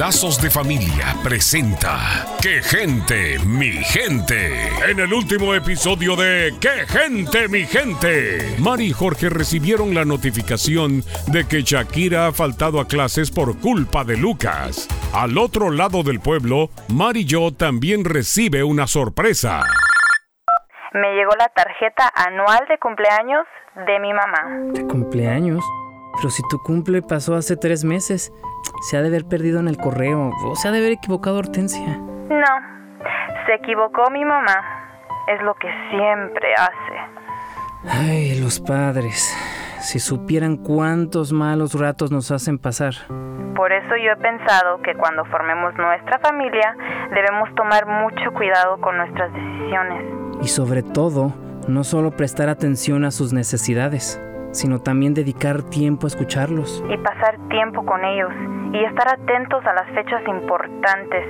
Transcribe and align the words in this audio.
Lazos 0.00 0.40
de 0.40 0.48
Familia 0.48 1.14
presenta 1.22 2.24
¡Qué 2.40 2.62
gente, 2.62 3.38
mi 3.44 3.70
gente! 3.70 4.68
En 4.88 4.98
el 4.98 5.12
último 5.12 5.54
episodio 5.54 6.16
de 6.16 6.54
¡Qué 6.58 6.86
gente, 6.86 7.48
mi 7.48 7.66
gente! 7.66 8.56
Mari 8.58 8.86
y 8.86 8.92
Jorge 8.92 9.28
recibieron 9.28 9.94
la 9.94 10.06
notificación 10.06 11.02
de 11.26 11.46
que 11.46 11.60
Shakira 11.60 12.28
ha 12.28 12.32
faltado 12.32 12.80
a 12.80 12.88
clases 12.88 13.30
por 13.30 13.60
culpa 13.60 14.02
de 14.04 14.16
Lucas. 14.16 14.88
Al 15.12 15.36
otro 15.36 15.70
lado 15.70 16.02
del 16.02 16.20
pueblo, 16.20 16.70
Mari 16.88 17.26
yo 17.26 17.52
también 17.52 18.06
recibe 18.06 18.64
una 18.64 18.86
sorpresa. 18.86 19.64
Me 20.94 21.14
llegó 21.14 21.32
la 21.38 21.48
tarjeta 21.48 22.10
anual 22.14 22.60
de 22.70 22.78
cumpleaños 22.78 23.44
de 23.86 24.00
mi 24.00 24.14
mamá. 24.14 24.72
¿De 24.72 24.86
cumpleaños? 24.86 25.62
Pero 26.16 26.30
si 26.30 26.42
tu 26.48 26.58
cumple 26.58 27.02
pasó 27.02 27.34
hace 27.34 27.56
tres 27.56 27.84
meses, 27.84 28.32
se 28.82 28.96
ha 28.96 29.02
de 29.02 29.08
haber 29.08 29.26
perdido 29.26 29.60
en 29.60 29.68
el 29.68 29.76
correo 29.76 30.30
o 30.44 30.56
se 30.56 30.68
ha 30.68 30.70
de 30.70 30.78
haber 30.78 30.92
equivocado 30.92 31.38
Hortensia. 31.38 31.98
No, 31.98 32.46
se 33.46 33.54
equivocó 33.54 34.10
mi 34.10 34.24
mamá. 34.24 34.78
Es 35.28 35.40
lo 35.42 35.54
que 35.54 35.68
siempre 35.90 36.54
hace. 36.54 37.20
Ay, 37.88 38.40
los 38.40 38.60
padres. 38.60 39.36
Si 39.80 39.98
supieran 39.98 40.56
cuántos 40.56 41.32
malos 41.32 41.78
ratos 41.78 42.10
nos 42.10 42.30
hacen 42.30 42.58
pasar. 42.58 42.94
Por 43.56 43.72
eso 43.72 43.96
yo 43.96 44.12
he 44.12 44.16
pensado 44.16 44.80
que 44.82 44.94
cuando 44.94 45.24
formemos 45.26 45.74
nuestra 45.76 46.18
familia 46.18 46.76
debemos 47.14 47.54
tomar 47.54 47.86
mucho 47.86 48.32
cuidado 48.32 48.80
con 48.80 48.96
nuestras 48.96 49.32
decisiones. 49.32 50.04
Y 50.42 50.48
sobre 50.48 50.82
todo, 50.82 51.32
no 51.68 51.84
solo 51.84 52.10
prestar 52.10 52.48
atención 52.48 53.04
a 53.04 53.10
sus 53.10 53.32
necesidades, 53.32 54.20
sino 54.52 54.80
también 54.80 55.14
dedicar 55.14 55.62
tiempo 55.62 56.06
a 56.06 56.08
escucharlos. 56.08 56.84
Y 56.88 56.96
pasar 56.98 57.38
tiempo 57.48 57.84
con 57.84 58.04
ellos 58.04 58.32
y 58.72 58.84
estar 58.84 59.08
atentos 59.08 59.64
a 59.66 59.72
las 59.74 59.86
fechas 59.94 60.22
importantes. 60.28 61.24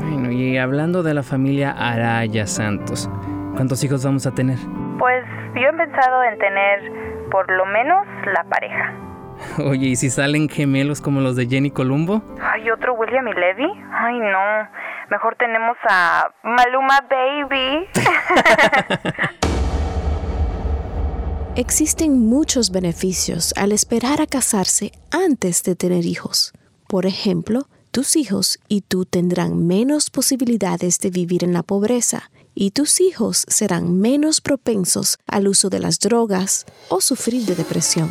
Bueno, 0.00 0.30
y 0.30 0.58
hablando 0.58 1.02
de 1.02 1.14
la 1.14 1.22
familia 1.22 1.70
Araya 1.72 2.46
Santos, 2.46 3.10
¿cuántos 3.54 3.82
hijos 3.84 4.04
vamos 4.04 4.26
a 4.26 4.32
tener? 4.32 4.58
Pues 4.98 5.24
yo 5.54 5.68
he 5.68 5.72
pensado 5.72 6.22
en 6.24 6.38
tener 6.38 7.28
por 7.30 7.50
lo 7.50 7.64
menos 7.66 8.06
la 8.34 8.44
pareja. 8.44 8.92
Oye, 9.64 9.88
¿y 9.88 9.96
si 9.96 10.10
salen 10.10 10.48
gemelos 10.48 11.00
como 11.00 11.20
los 11.20 11.36
de 11.36 11.46
Jenny 11.46 11.70
Columbo? 11.70 12.22
¿Hay 12.42 12.70
otro 12.70 12.94
William 12.94 13.26
y 13.28 13.32
Levi? 13.32 13.70
Ay, 13.92 14.18
no. 14.18 14.68
Mejor 15.10 15.34
tenemos 15.36 15.76
a 15.88 16.30
Maluma 16.42 17.00
Baby. 17.08 17.88
Existen 21.60 22.18
muchos 22.18 22.70
beneficios 22.70 23.52
al 23.54 23.72
esperar 23.72 24.22
a 24.22 24.26
casarse 24.26 24.92
antes 25.10 25.62
de 25.62 25.76
tener 25.76 26.06
hijos. 26.06 26.54
Por 26.88 27.04
ejemplo, 27.04 27.68
tus 27.90 28.16
hijos 28.16 28.58
y 28.66 28.80
tú 28.80 29.04
tendrán 29.04 29.66
menos 29.66 30.08
posibilidades 30.08 31.00
de 31.00 31.10
vivir 31.10 31.44
en 31.44 31.52
la 31.52 31.62
pobreza 31.62 32.30
y 32.54 32.70
tus 32.70 33.02
hijos 33.02 33.44
serán 33.46 34.00
menos 34.00 34.40
propensos 34.40 35.18
al 35.26 35.48
uso 35.48 35.68
de 35.68 35.80
las 35.80 36.00
drogas 36.00 36.64
o 36.88 37.02
sufrir 37.02 37.44
de 37.44 37.54
depresión. 37.54 38.10